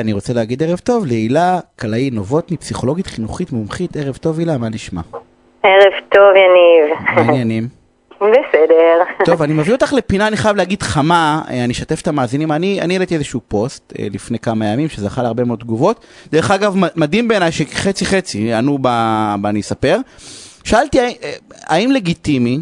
[0.00, 4.68] אני רוצה להגיד ערב טוב להילה קלעי נובוטני, פסיכולוגית חינוכית מומחית, ערב טוב הילה, מה
[4.68, 5.00] נשמע?
[5.62, 6.98] ערב טוב, יניב.
[7.14, 7.68] מה העניינים?
[8.20, 9.24] בסדר.
[9.24, 12.80] טוב, אני מביא אותך לפינה, אני חייב להגיד חמה, אה, אני אשתף את המאזינים, אני
[12.80, 16.04] אני העליתי איזשהו פוסט אה, לפני כמה ימים שזכה להרבה מאוד תגובות.
[16.32, 18.88] דרך אגב, מדהים בעיניי שחצי חצי ענו ב...
[19.42, 19.96] ב"אני אספר".
[20.64, 21.12] שאלתי אה,
[21.66, 22.58] האם לגיטימי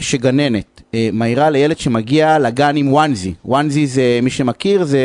[0.00, 0.82] שגננת
[1.12, 4.98] מעירה לילד שמגיע לגן עם וואנזי, וואנזי זה, מי שמכיר, זה...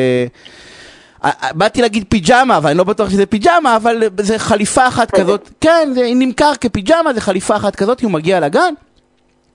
[1.53, 5.91] באתי להגיד פיג'מה, אבל אני לא בטוח שזה פיג'מה, אבל זה חליפה אחת כזאת, כן,
[5.93, 8.73] זה נמכר כפיג'מה, זה חליפה אחת כזאת, הוא מגיע לגן,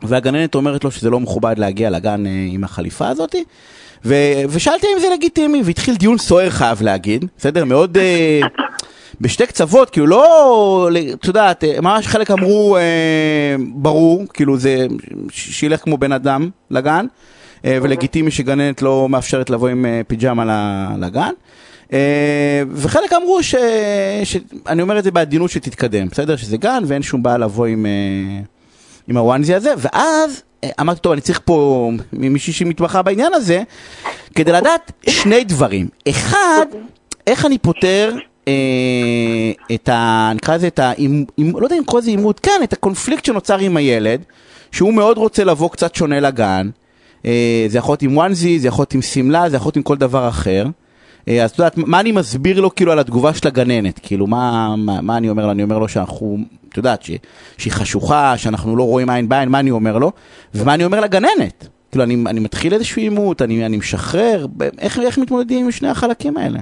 [0.02, 3.44] והגננת אומרת לו שזה לא מכובד להגיע לגן אה, עם החליפה הזאתי.
[4.04, 7.64] ו- ושאלתי אם זה לגיטימי, והתחיל דיון סוער חייב להגיד, בסדר?
[7.64, 8.40] מאוד אה,
[9.20, 12.82] בשתי קצוות, כאילו לא, את יודעת, אה, ממש חלק אמרו אה,
[13.74, 14.86] ברור, כאילו זה,
[15.30, 17.06] שילך כמו בן אדם לגן,
[17.64, 20.44] ולגיטימי שגננת לא מאפשרת לבוא עם אה, פיג'מה
[21.00, 21.32] לגן.
[21.92, 23.54] אה, וחלק אמרו ש...
[24.24, 24.36] ש...
[24.66, 26.36] אני אומר את זה בעדינות שתתקדם, בסדר?
[26.36, 27.86] שזה גן ואין שום בעיה לבוא עם...
[27.86, 28.40] אה,
[29.08, 33.62] עם הוואנזי הזה, ואז אה, אמרתי, טוב, אני צריך פה מישהי שמתמחה בעניין הזה,
[34.34, 35.88] כדי לדעת שני דברים.
[36.08, 36.66] אחד,
[37.26, 38.16] איך אני פותר
[38.48, 38.52] אה,
[39.74, 40.32] את ה...
[40.34, 40.92] נקרא לזה את ה...
[40.96, 44.22] עם, עם, לא יודע אם לקרוא לזה עימות, כן, את הקונפליקט שנוצר עם הילד,
[44.72, 46.70] שהוא מאוד רוצה לבוא קצת שונה לגן.
[47.26, 49.82] אה, זה יכול להיות עם וואנזי, זה יכול להיות עם שמלה, זה יכול להיות עם
[49.82, 50.66] כל דבר אחר.
[51.28, 54.00] אה, אז את יודעת, מה אני מסביר לו כאילו על התגובה של הגננת?
[54.02, 55.50] כאילו, מה, מה, מה אני אומר לו?
[55.50, 57.10] אני אומר לו שאנחנו, את יודעת, ש,
[57.58, 60.12] שהיא חשוכה, שאנחנו לא רואים עין בעין, מה אני אומר לו?
[60.54, 61.68] ומה אני אומר לגננת?
[61.90, 64.46] כאילו, אני, אני מתחיל איזשהו עימות, אני, אני משחרר,
[64.78, 66.58] איך, איך מתמודדים עם שני החלקים האלה?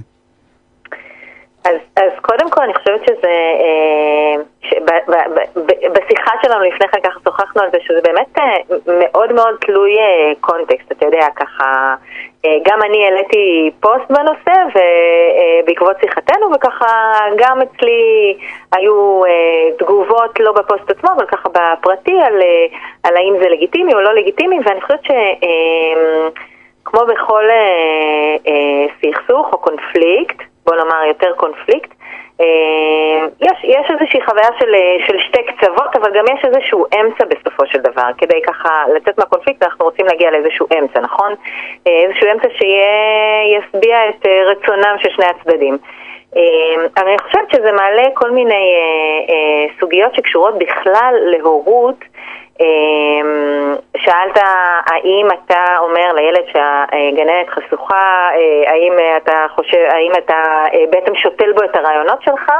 [1.65, 4.35] אז, אז קודם כל אני חושבת שזה, אה,
[5.93, 10.31] בשיחה שלנו לפני כן ככה שוחחנו על זה שזה באמת אה, מאוד מאוד תלוי אה,
[10.41, 11.95] קונטקסט, אתה יודע, ככה,
[12.45, 18.37] אה, גם אני העליתי פוסט בנושא ובעקבות שיחתנו וככה גם אצלי
[18.71, 22.65] היו אה, תגובות לא בפוסט עצמו אבל ככה בפרטי על, אה,
[23.03, 25.11] על האם זה לגיטימי או לא לגיטימי ואני חושבת ש...
[25.11, 26.29] אה,
[26.85, 31.91] כמו בכל אה, אה, סכסוך או קונפליקט, בוא נאמר יותר קונפליקט,
[32.41, 37.25] אה, יש, יש איזושהי חוויה של, אה, של שתי קצוות, אבל גם יש איזשהו אמצע
[37.25, 38.09] בסופו של דבר.
[38.17, 41.33] כדי ככה לצאת מהקונפליקט אנחנו רוצים להגיע לאיזשהו אמצע, נכון?
[41.87, 45.77] אה, איזשהו אמצע שישביע את רצונם של שני הצדדים.
[46.37, 51.95] אה, אבל אני חושבת שזה מעלה כל מיני אה, אה, סוגיות שקשורות בכלל להורות.
[52.61, 54.37] אמ, שאלת
[54.85, 61.63] האם אתה אומר לילד שהגננת חשוכה, אה, האם אתה חושב, האם אתה בעצם שותל בו
[61.63, 62.51] את הרעיונות שלך,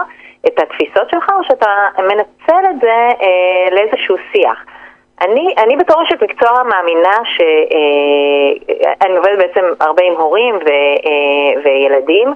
[0.48, 3.10] את התפיסות שלך, או שאתה מנצל את זה
[3.72, 4.66] לאיזשהו שיח.
[5.22, 10.70] אני, אני בתור אשת מקצוע מאמינה שאני עובדת בעצם הרבה עם הורים ו,
[11.64, 12.34] וילדים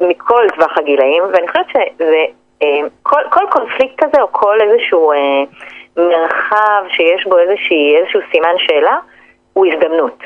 [0.00, 2.24] מכל טווח הגילאים, ואני חושבת שזה,
[2.62, 5.12] אה, כל, קונפליקט כזה או כל איזשהו...
[5.12, 5.44] אה,
[5.96, 8.96] מרחב שיש בו איזושהי, איזשהו סימן שאלה,
[9.52, 10.18] הוא הזדמנות.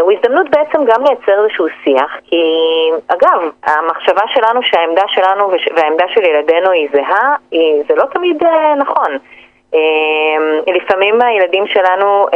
[0.00, 2.42] הוא הזדמנות בעצם גם לייצר איזשהו שיח, כי
[3.08, 8.42] אגב, המחשבה שלנו שהעמדה שלנו והעמדה של ילדינו היא זהה, היא, זה לא תמיד
[8.78, 9.18] נכון.
[10.66, 12.26] לפעמים הילדים שלנו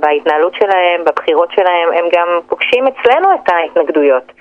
[0.00, 4.32] בהתנהלות שלהם, בבחירות שלהם, הם גם פוגשים אצלנו את ההתנגדויות.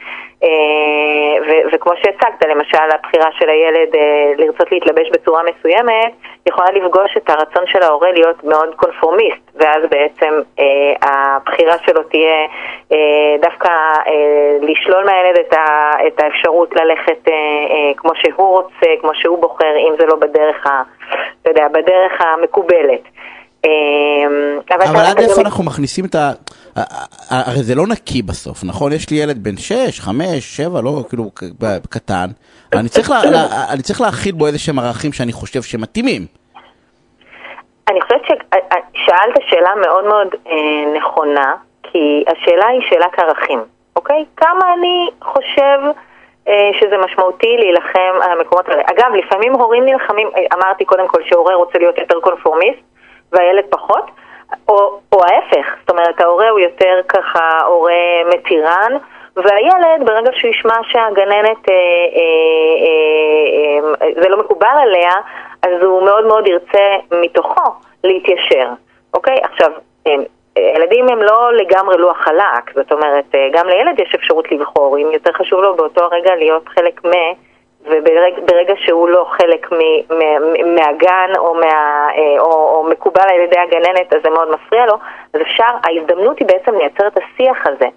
[1.47, 3.89] ו- וכמו שהצגת, למשל הבחירה של הילד
[4.37, 6.11] לרצות להתלבש בצורה מסוימת,
[6.49, 12.45] יכולה לפגוש את הרצון של ההורה להיות מאוד קונפורמיסט, ואז בעצם אה, הבחירה שלו תהיה
[12.91, 13.69] אה, דווקא
[14.07, 15.37] אה, לשלול מהילד
[16.07, 20.67] את, האפשרות ללכת אה, אה, כמו שהוא רוצה, כמו שהוא בוחר, אם זה לא בדרך,
[21.41, 23.01] אתה יודע, בדרך המקובלת.
[24.75, 25.41] אבל, אבל עד איפה.
[25.41, 26.31] אנחנו מכניסים את ה...
[27.29, 28.93] הרי זה לא נקי בסוף, נכון?
[28.93, 31.31] יש לי ילד בן 6, 5, 7, לא, כאילו,
[31.89, 32.27] קטן.
[32.73, 36.25] אני צריך, לה, לה, אני צריך להכיל בו איזה שהם ערכים שאני חושב שמתאימים.
[37.89, 43.59] אני חושבת ששאלת שאלה מאוד מאוד אה, נכונה, כי השאלה היא שאלת ערכים,
[43.95, 44.25] אוקיי?
[44.37, 45.79] כמה אני חושב
[46.47, 48.83] אה, שזה משמעותי להילחם על המקומות האלה.
[48.85, 52.94] אגב, לפעמים הורים נלחמים, אמרתי קודם כל שהורה רוצה להיות יותר קונפורמיסט
[53.31, 54.05] והילד פחות,
[54.69, 58.91] או, או ההפך, זאת אומרת ההורה הוא יותר ככה הורה מתירן,
[59.35, 61.75] והילד ברגע שהוא ישמע שהגננת אה,
[62.15, 65.11] אה, אה, אה, זה לא מקובל עליה,
[65.63, 67.71] אז הוא מאוד מאוד ירצה מתוכו
[68.03, 68.69] להתיישר,
[69.13, 69.37] אוקיי?
[69.43, 69.71] עכשיו,
[70.75, 75.33] ילדים הם לא לגמרי לוח חלק, זאת אומרת, גם לילד יש אפשרות לבחור, אם יותר
[75.33, 77.11] חשוב לו באותו הרגע להיות חלק מ...
[77.85, 79.77] וברגע שהוא לא חלק מ,
[80.13, 82.07] מ, מהגן או, מה,
[82.39, 84.93] או, או מקובל על ידי הגננת, אז זה מאוד מפריע לו,
[85.33, 87.87] אז אפשר, ההזדמנות היא בעצם לייצר את השיח הזה.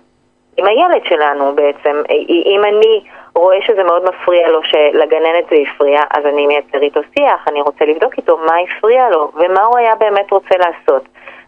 [0.56, 2.02] עם הילד שלנו בעצם.
[2.46, 3.00] אם אני
[3.34, 7.84] רואה שזה מאוד מפריע לו, שלגננת זה הפריע, אז אני מייצר איתו שיח, אני רוצה
[7.84, 11.02] לבדוק איתו מה הפריע לו ומה הוא היה באמת רוצה לעשות.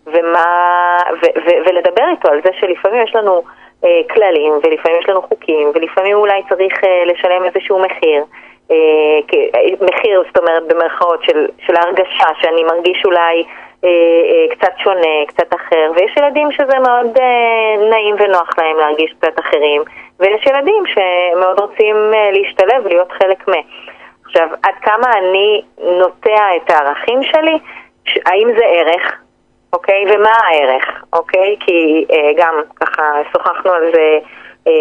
[0.07, 0.45] ומה,
[1.23, 3.43] ו, ו, ולדבר איתו על זה שלפעמים יש לנו אה,
[4.11, 8.25] כללים, ולפעמים יש לנו חוקים, ולפעמים אולי צריך אה, לשלם איזשהו מחיר.
[8.71, 8.77] אה,
[9.81, 13.45] מחיר, זאת אומרת, במרכאות, של, של ההרגשה שאני מרגיש אולי
[13.85, 19.13] אה, אה, קצת שונה, קצת אחר, ויש ילדים שזה מאוד אה, נעים ונוח להם להרגיש
[19.21, 19.83] קצת אחרים,
[20.21, 23.53] ויש ילדים שמאוד רוצים אה, להשתלב ולהיות חלק מ...
[24.27, 27.59] עכשיו, עד כמה אני נוטע את הערכים שלי,
[28.27, 29.21] האם זה ערך,
[29.73, 30.05] אוקיי?
[30.09, 31.57] ומה הערך, אוקיי?
[31.61, 33.03] כי אה, גם ככה
[33.33, 34.19] שוחחנו על זה
[34.67, 34.73] אה,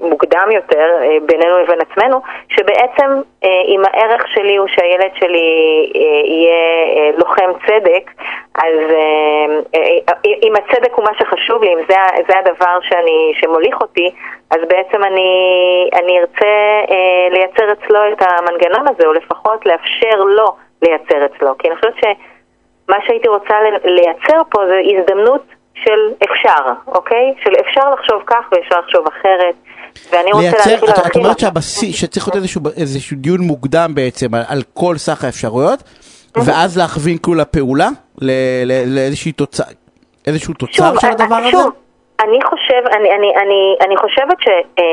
[0.00, 3.10] מוקדם יותר אה, בינינו לבין עצמנו, שבעצם
[3.44, 5.48] אה, אם הערך שלי הוא שהילד שלי
[5.96, 8.10] אה, יהיה אה, לוחם צדק,
[8.54, 11.96] אז אה, אה, אם הצדק הוא מה שחשוב לי, אם זה,
[12.28, 14.10] זה הדבר שאני, שמוליך אותי,
[14.50, 15.30] אז בעצם אני,
[15.94, 16.54] אני ארצה
[16.90, 20.46] אה, לייצר אצלו את המנגנון הזה, או לפחות לאפשר לו
[20.82, 21.58] לייצר אצלו.
[21.58, 22.04] כי אני חושבת ש...
[22.88, 23.54] מה שהייתי רוצה
[23.84, 25.42] לייצר פה זה הזדמנות
[25.74, 27.34] של אפשר, אוקיי?
[27.44, 29.54] של אפשר לחשוב כך ואפשר לחשוב אחרת.
[30.12, 34.42] ואני רוצה לייצר, את, את אומרת שהבסיס, שצריך להיות איזשהו, איזשהו דיון מוקדם בעצם על,
[34.48, 35.78] על כל סך האפשרויות,
[36.36, 37.88] ואז להכווין כאילו לפעולה,
[38.86, 39.66] לאיזושהי תוצאה,
[40.26, 41.68] איזשהו תוצר שוב, של הדבר שוב, הזה?
[42.20, 44.48] אני חושב, אני, אני, אני, אני חושבת ש...
[44.78, 44.84] אמ,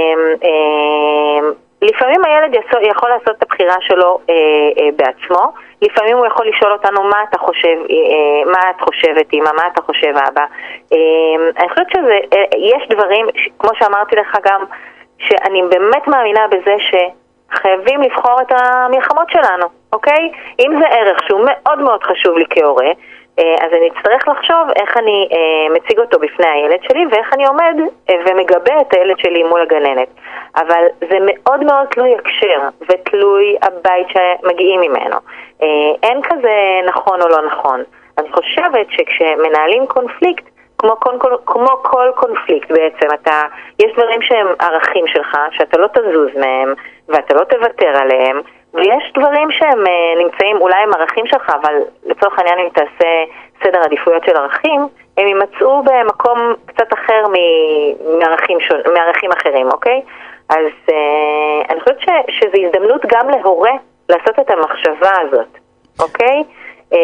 [0.43, 1.51] אמ,
[1.81, 2.53] לפעמים הילד
[2.89, 5.51] יכול לעשות את הבחירה שלו אה, אה, בעצמו,
[5.85, 9.81] לפעמים הוא יכול לשאול אותנו מה אתה חושב, אה, מה את חושבת אימא, מה אתה
[9.81, 10.45] חושב אבא.
[10.93, 10.97] אה,
[11.59, 13.25] אני חושבת שיש דברים,
[13.59, 14.63] כמו שאמרתי לך גם,
[15.19, 20.31] שאני באמת מאמינה בזה שחייבים לבחור את המלחמות שלנו, אוקיי?
[20.59, 22.91] אם זה ערך שהוא מאוד מאוד חשוב לי כהורה, אה,
[23.37, 27.75] אז אני אצטרך לחשוב איך אני אה, מציג אותו בפני הילד שלי ואיך אני עומד
[28.09, 30.07] אה, ומגבה את הילד שלי מול הגננת.
[30.55, 35.17] אבל זה מאוד מאוד תלוי הקשר ותלוי הבית שמגיעים ממנו.
[36.03, 37.83] אין כזה נכון או לא נכון.
[38.17, 40.43] אני חושבת שכשמנהלים קונפליקט,
[40.77, 43.41] כמו כל, כמו כל קונפליקט בעצם, אתה,
[43.79, 46.73] יש דברים שהם ערכים שלך, שאתה לא תזוז מהם
[47.07, 48.41] ואתה לא תוותר עליהם,
[48.85, 51.73] ויש דברים שהם uh, נמצאים, אולי הם ערכים שלך, אבל
[52.05, 53.09] לצורך העניין אם תעשה
[53.63, 54.81] סדר עדיפויות של ערכים,
[55.17, 57.23] הם יימצאו במקום קצת אחר
[58.19, 60.01] מערכים, שון, מערכים אחרים, אוקיי?
[60.49, 63.71] אז uh, אני חושבת ש, שזו הזדמנות גם להורה
[64.09, 65.57] לעשות את המחשבה הזאת,
[65.99, 66.43] אוקיי?
[66.91, 66.95] Uh,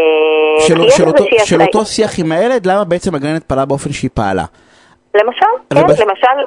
[0.60, 4.44] של, של, אותו, של אותו שיח עם הילד, למה בעצם הגננת פעלה באופן שהיא פעלה?
[5.16, 5.80] למשל, כן.
[5.80, 6.38] למשל,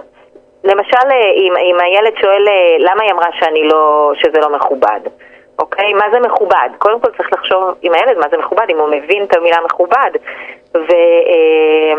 [0.65, 1.07] למשל,
[1.37, 2.45] אם, אם הילד שואל
[2.79, 5.01] למה היא אמרה שאני לא, שזה לא מכובד,
[5.59, 5.93] אוקיי?
[5.93, 6.69] מה זה מכובד?
[6.79, 10.11] קודם כל צריך לחשוב עם הילד מה זה מכובד, אם הוא מבין את המילה מכובד.
[10.77, 11.95] אה,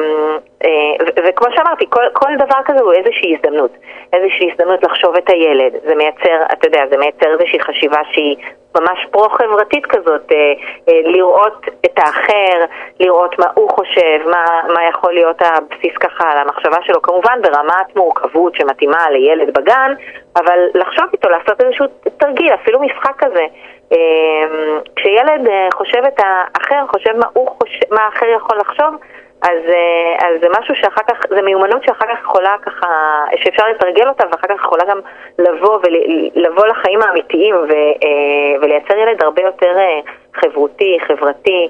[0.65, 3.71] אה, ו, וכמו שאמרתי, כל, כל דבר כזה הוא איזושהי הזדמנות.
[4.13, 5.73] איזושהי הזדמנות לחשוב את הילד.
[5.87, 8.35] זה מייצר, אתה יודע, זה מייצר איזושהי חשיבה שהיא
[8.75, 10.53] ממש פרו-חברתית כזאת, אה,
[10.87, 12.65] לראות את האחר,
[12.99, 17.95] לראות מה הוא חושב, מה, מה יכול להיות הבסיס ככה על המחשבה שלו, כמובן ברמת
[17.95, 19.93] מורכבות שמתאימה לילד בגן,
[20.35, 21.85] אבל לחשוב איתו, לעשות איזשהו
[22.17, 23.45] תרגיל, אפילו משחק כזה.
[23.91, 27.25] אה, כשילד חושב את האחר, חושב מה,
[27.59, 28.95] חושב, מה האחר יכול לחשוב,
[29.41, 32.87] אז, אה, אז זה משהו שאחר כך, זה מיומנות שאחר כך יכולה ככה,
[33.35, 34.99] שאפשר לתרגל אותה ואחר כך יכולה גם
[35.39, 39.99] לבוא, ולבוא לחיים האמיתיים ו, אה, ולייצר ילד הרבה יותר אה,
[40.33, 41.69] חברותי, חברתי.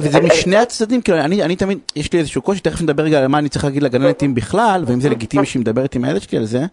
[0.00, 3.26] וזה משני הצדדים, כאילו, אני, אני תמיד, יש לי איזשהו קושי, תכף נדבר רגע על
[3.26, 6.44] מה אני צריך להגיד לגננתים בכלל, ואם זה לגיטימי שהיא מדברת עם הילד שלי על
[6.44, 6.64] זה,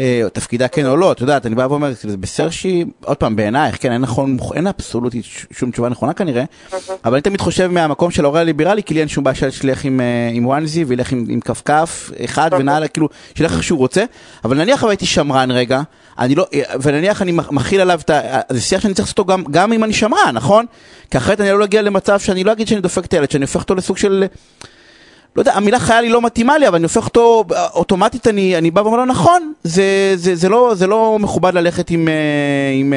[0.00, 3.36] אה, תפקידה כן או לא, את יודעת, אני בא ואומר, זה בסדר שהיא, עוד פעם,
[3.36, 6.44] בעינייך, כן, אין נכון, אין אבסולוטית שום תשובה נכונה כנראה,
[7.04, 9.70] אבל אני תמיד חושב מהמקום של ההורה הליברלי, כי לי אין שום בעיה שהילד שלי
[9.70, 9.84] ילך
[10.32, 14.04] עם וואנזי, וילך עם כפכף אחד, ונעלה, כאילו, שילך איך שהוא רוצה,
[14.44, 15.82] אבל נניח הייתי שמרן רגע,
[16.18, 16.46] אני לא,
[16.82, 18.40] ונניח אני מכיל עליו את ה...
[18.48, 20.66] זה שיח שאני צריך לעשות אותו גם, גם אם אני שמרן, נכון?
[21.10, 23.60] כי אחרת אני לא אגיע למצב שאני לא אגיד שאני דופק את הילד, שאני הופך
[23.60, 24.24] אותו לסוג של...
[25.36, 28.70] לא יודע, המילה חייל היא לא מתאימה לי, אבל אני הופך אותו, אוטומטית אני, אני
[28.70, 29.82] בא ואומר לו, נכון, זה,
[30.14, 32.08] זה, זה, לא, זה לא מכובד ללכת עם...
[32.80, 32.92] עם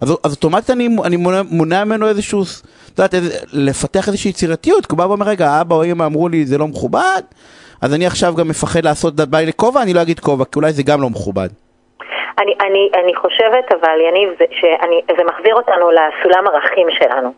[0.00, 4.86] אז, אז אוטומטית אני, אני מונע, מונע ממנו איזשהו, את יודעת, איזה, לפתח איזושהי יצירתיות,
[4.86, 7.22] כי הוא בא ואומר, רגע, אבא או אמא אמרו לי, זה לא מכובד,
[7.82, 10.72] אז אני עכשיו גם מפחד לעשות, בא לי לכובע, אני לא אגיד כובע, כי אולי
[10.72, 11.48] זה גם לא מכובד.
[12.38, 14.28] אני, אני, אני חושבת, אבל יניב,
[15.16, 17.32] זה מחזיר אותנו לסולם ערכים שלנו.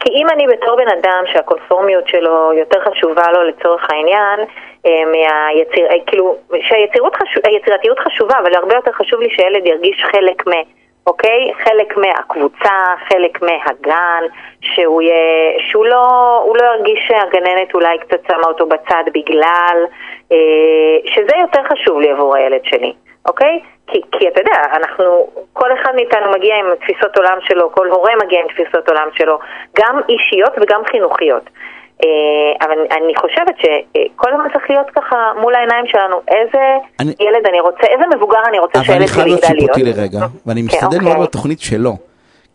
[0.00, 4.40] כי אם אני בתור בן אדם שהקונפורמיות שלו יותר חשובה לו לצורך העניין,
[4.86, 10.50] אה, מהיציר, אה, כאילו, שהיצירתיות חשובה, אבל הרבה יותר חשוב לי שילד ירגיש חלק מ...
[11.06, 11.52] אוקיי?
[11.64, 14.24] חלק מהקבוצה, חלק מהגן,
[14.60, 19.84] שהוא, יהיה, שהוא לא, לא ירגיש שהגננת אולי קצת שמה אותו בצד בגלל
[21.04, 22.92] שזה יותר חשוב לי עבור הילד שלי,
[23.28, 23.60] אוקיי?
[23.86, 28.12] כי, כי אתה יודע, אנחנו, כל אחד מאיתנו מגיע עם תפיסות עולם שלו, כל הורה
[28.24, 29.38] מגיע עם תפיסות עולם שלו,
[29.78, 31.42] גם אישיות וגם חינוכיות.
[32.04, 36.62] אה, אבל אני חושבת שכל הזמן צריך להיות ככה מול העיניים שלנו, איזה
[37.00, 37.12] אני...
[37.20, 39.70] ילד אני רוצה, איזה מבוגר אני רוצה שהילד שלי יגדל להיות.
[39.70, 41.26] אבל אני חייב להיות שיפוטי לרגע, ואני כן, משתדל מאוד אוקיי.
[41.26, 42.07] בתוכנית שלו.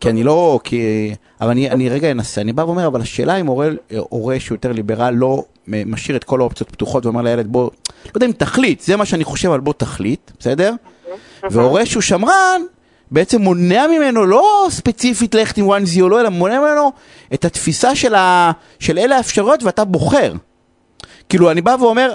[0.04, 1.14] כי אני לא, כי...
[1.40, 4.72] אבל אני, אני רגע אנסה, אני בא ואומר, אבל השאלה אם הורה, הורה שהוא יותר
[4.72, 8.96] ליברל לא משאיר את כל האופציות פתוחות ואומר לילד בוא, לא יודע אם תחליט, זה
[8.96, 10.72] מה שאני חושב על בוא תחליט, בסדר?
[11.50, 12.62] והורה שהוא שמרן,
[13.10, 16.92] בעצם מונע ממנו לא ספציפית ללכת עם one zero לא, אלא מונע ממנו
[17.34, 20.32] את התפיסה של, ה, של אלה האפשרויות ואתה בוחר.
[21.28, 22.12] כאילו אני בא ואומר,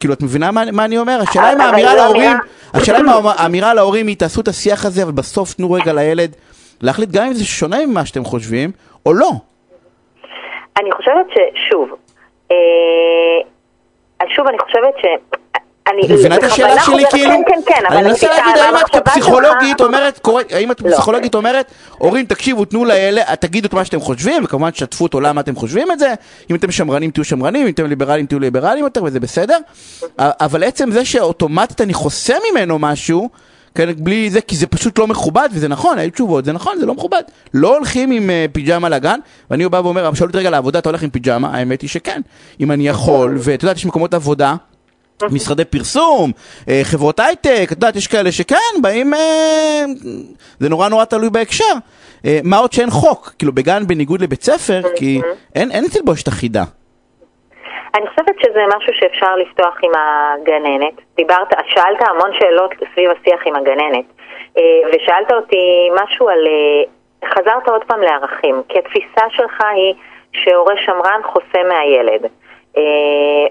[0.00, 1.20] כאילו את מבינה מה, מה אני אומר?
[1.28, 2.36] השאלה אם האמירה לא להורים,
[2.74, 6.30] השאלה אם האמירה להורים היא תעשו את השיח הזה, אבל בסוף תנו רגע לילד
[6.80, 8.70] להחליט גם אם זה שונה ממה שאתם חושבים,
[9.06, 9.30] או לא.
[10.80, 11.88] אני חושבת ששוב,
[12.52, 12.56] אה,
[14.28, 15.04] שוב אני חושבת ש...
[15.92, 17.30] אני מבינה את השאלה שלי כאילו?
[17.30, 21.72] כן, כן, כן, אבל אני מנסה להגיד האם את כפסיכולוגית אומרת, האם את כפסיכולוגית אומרת,
[21.98, 25.92] הורים תקשיבו, תנו לאלה, תגידו את מה שאתם חושבים, וכמובן תשתפו אותו למה אתם חושבים
[25.92, 26.14] את זה,
[26.50, 29.58] אם אתם שמרנים תהיו שמרנים, אם אתם ליברליים תהיו ליברליים יותר, וזה בסדר,
[30.18, 33.28] אבל עצם זה שאוטומטית אני חוסם ממנו משהו,
[33.76, 36.86] כן, בלי זה, כי זה פשוט לא מכובד, וזה נכון, היו תשובות, זה נכון, זה
[36.86, 37.22] לא מכובד.
[37.54, 39.18] לא הולכים עם uh, פיג'מה לגן,
[39.50, 41.48] ואני בא ואומר, שאלו אותי רגע לעבודה, אתה הולך עם פיג'מה?
[41.48, 42.20] האמת היא שכן,
[42.60, 44.54] אם אני יכול, ואתה יודע, יש מקומות עבודה
[45.30, 46.32] משרדי פרסום,
[46.68, 49.84] אה, חברות הייטק, את יודעת, יש כאלה שכן, באים, אה,
[50.60, 51.64] זה נורא נורא תלוי בהקשר.
[52.44, 55.20] מה עוד שאין חוק, כאילו בגן בניגוד לבית ספר, כי
[55.54, 56.64] אין, אין תלבושת אחידה.
[57.96, 60.94] אני חושבת שזה משהו שאפשר לפתוח עם הגננת.
[61.16, 64.04] דיברת, שאלת המון שאלות סביב השיח עם הגננת,
[64.92, 66.46] ושאלת אותי משהו על,
[67.24, 69.94] חזרת עוד פעם לערכים, כי התפיסה שלך היא
[70.32, 72.26] שהורה שמרן חוסם מהילד.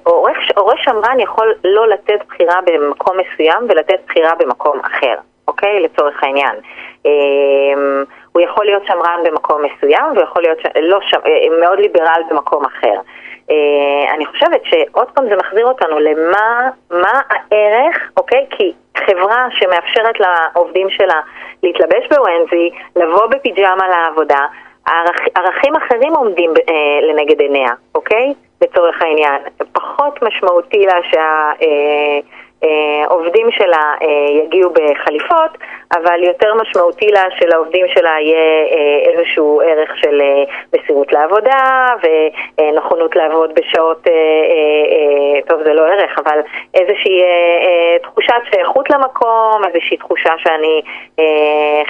[0.03, 0.31] הורה
[0.71, 5.15] אה, שמרן יכול לא לתת בחירה במקום מסוים ולתת בחירה במקום אחר,
[5.47, 5.79] אוקיי?
[5.79, 6.55] לצורך העניין.
[7.05, 7.11] אה,
[8.31, 12.95] הוא יכול להיות שמרן במקום מסוים ויכול להיות לא שם, אה, מאוד ליברל במקום אחר.
[14.13, 18.45] אני חושבת שעוד פעם זה מחזיר אותנו למה מה הערך, אוקיי?
[18.49, 21.21] כי חברה שמאפשרת לעובדים שלה
[21.63, 24.45] להתלבש בוונזי, לבוא בפיג'מה לעבודה,
[24.87, 28.33] ערכ, ערכים אחרים עומדים אה, לנגד עיניה, אוקיי?
[28.61, 29.41] לצורך העניין.
[29.73, 30.99] פחות משמעותי לה
[32.61, 34.07] שהעובדים אה, שלה אה,
[34.43, 35.57] יגיעו בחליפות,
[35.97, 40.21] אבל יותר משמעותי לה שלעובדים שלה יהיה אה, איזשהו ערך של
[40.73, 44.07] מסירות לעבודה ונכונות לעבוד בשעות,
[45.47, 46.39] טוב זה לא ערך, אבל
[46.73, 47.17] איזושהי
[48.03, 50.81] תחושת שייכות למקום, איזושהי תחושה שאני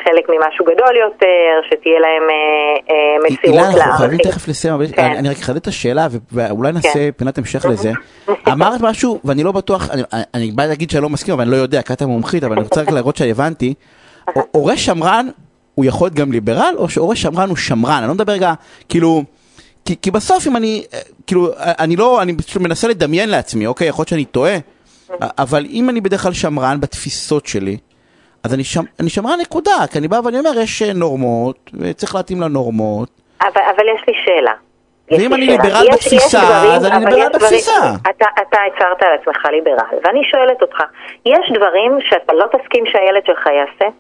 [0.04, 2.24] חלק ממשהו גדול יותר, שתהיה להם
[3.24, 3.72] מסירות לערכים.
[3.72, 5.12] אילן, אנחנו חייבים תכף לסיים, אבל כן.
[5.20, 7.12] אני רק אחדד את השאלה ואולי נעשה כן.
[7.12, 7.90] פינת המשך לזה.
[8.52, 9.90] אמרת משהו, ואני לא בטוח,
[10.34, 12.64] אני בא להגיד שאני לא מסכים, אבל אני לא יודע, כי אתה מומחית, אבל אני
[12.64, 13.74] רוצה רק להראות שהבנתי.
[14.52, 15.28] הורה שמרן
[15.76, 17.98] הוא יכול להיות גם ליברל, או שהורה שמרן הוא שמרן?
[17.98, 18.54] אני לא מדבר רגע,
[18.90, 19.24] כאילו...
[19.86, 20.84] כי, כי בסוף אם אני,
[21.28, 24.56] כאילו, אני לא, אני פשוט מנסה לדמיין לעצמי, אוקיי, יכול להיות שאני טועה,
[25.22, 27.78] אבל אם אני בדרך כלל שמרן בתפיסות שלי,
[28.44, 32.42] אז אני, שם, אני שמרן נקודה, כי אני בא ואני אומר, יש נורמות, וצריך להתאים
[32.42, 33.10] לנורמות.
[33.42, 34.52] אבל, אבל יש לי שאלה.
[35.12, 36.42] ואם אני ליברל בתפיסה,
[36.76, 37.94] אז אני ליברל בתפיסה.
[38.02, 40.78] אתה הצהרת על עצמך ליברל, ואני שואלת אותך,
[41.26, 43.96] יש דברים שאתה לא תסכים שהילד שלך יעשה?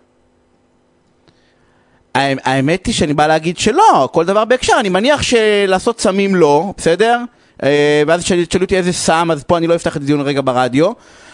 [2.15, 7.19] האמת היא שאני בא להגיד שלא, כל דבר בהקשר, אני מניח שלעשות סמים לא, בסדר?
[7.63, 10.91] אה, ואז תשאלו אותי איזה סם, אז פה אני לא אפתח את הדיון רגע ברדיו,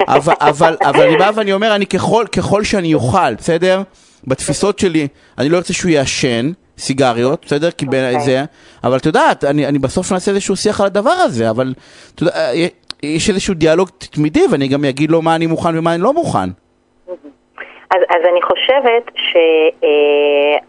[0.07, 3.81] אבל, אבל, אבל אני בא ואני אומר, אני ככל, ככל שאני אוכל, בסדר?
[4.27, 5.07] בתפיסות שלי,
[5.37, 7.71] אני לא רוצה שהוא יעשן, סיגריות, בסדר?
[7.71, 8.25] כי בין אוקיי.
[8.25, 8.43] זה,
[8.83, 11.73] אבל את יודעת, אני, אני בסוף נעשה איזשהו שיח על הדבר הזה, אבל
[12.21, 12.67] יודע, אה,
[13.03, 16.49] יש איזשהו דיאלוג תמידי, ואני גם אגיד לו מה אני מוכן ומה אני לא מוכן.
[17.91, 19.11] אז, אז אני חושבת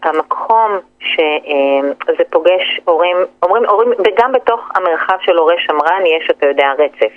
[0.03, 6.47] שהמקום שזה אה, פוגש הורים, אומרים, הורים, וגם בתוך המרחב של הורה שמרן יש, אתה
[6.47, 7.13] יודע, רצף.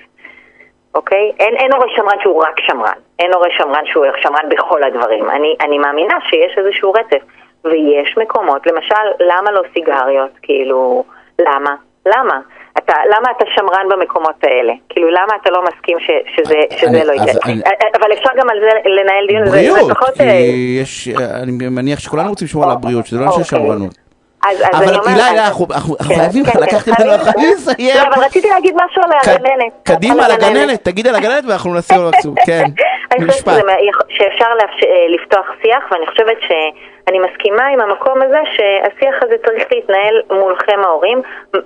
[0.95, 1.33] אוקיי?
[1.41, 2.99] אין, אין הורה שמרן שהוא רק שמרן.
[3.19, 5.31] אין הורה שמרן שהוא שמרן בכל הדברים.
[5.31, 7.23] אני, אני מאמינה שיש איזשהו רצף.
[7.65, 10.31] ויש מקומות, למשל, למה לא סיגריות?
[10.43, 11.05] כאילו,
[11.39, 11.75] למה?
[12.07, 12.41] למה?
[12.79, 14.73] אתה, למה אתה שמרן במקומות האלה?
[14.89, 17.53] כאילו, למה אתה לא מסכים ש, שזה, שזה לא יקרה?
[18.01, 19.45] אבל אפשר גם על זה לנהל דיון.
[19.45, 21.09] בריאות, כי אה, יש,
[21.43, 23.59] אני מניח שכולנו רוצים לשמור על הבריאות, שזה לא נושא אוקיי.
[23.59, 24.07] שמרנות.
[24.45, 27.97] אז, אז אבל הילה, הילה, אנחנו כן, חייבים, כן, לקחתי את זה, אנחנו חייבים לסיים.
[27.97, 29.73] לא, אבל רציתי להגיד משהו על הגננת.
[29.83, 32.65] קדימה על הגננת, תגידי על הגננת ואנחנו נעשה לו מקסימום, כן.
[33.13, 33.65] אני חושבת
[34.09, 40.23] שאפשר אה, לפתוח שיח, ואני חושבת שאני מסכימה עם המקום הזה שהשיח הזה צריך להתנהל
[40.31, 41.23] מולכם ההורים,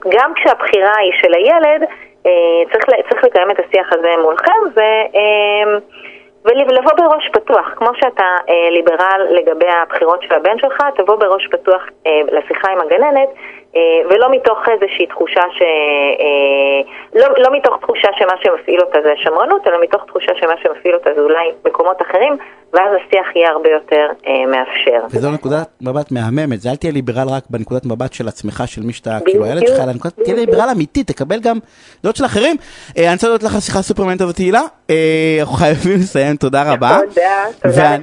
[0.09, 1.85] גם כשהבחירה היא של הילד,
[2.73, 4.81] צריך, צריך לקיים את השיח הזה מולכם, ו...
[6.45, 11.83] ולבוא בראש פתוח, כמו שאתה אה, ליברל לגבי הבחירות של הבן שלך, תבוא בראש פתוח
[12.07, 13.60] אה, לשיחה עם הגננת, אה,
[14.11, 15.63] ולא מתוך איזושהי תחושה ש...
[16.21, 16.81] אה,
[17.15, 21.11] לא, לא מתוך תחושה שמה שמפעיל אותה זה שמרנות, אלא מתוך תחושה שמה שמפעיל אותה
[21.15, 22.37] זה אולי מקומות אחרים,
[22.73, 25.07] ואז השיח יהיה הרבה יותר אה, מאפשר.
[25.11, 28.93] וזו נקודת מבט מהממת, זה אל תהיה ליברל רק בנקודת מבט של עצמך, של מי
[28.93, 31.59] שאתה, כאילו הילד שלך, אלא נקודת, תהיה ליברל אמיתי, תקבל גם
[32.03, 32.57] דעות של אחרים.
[32.99, 36.99] אה, אני רוצה לדעת לך שיחה סופרמנט ותהילה, אה, אנחנו חייבים לסיים, תודה רבה.
[37.09, 37.97] תודה, תודה.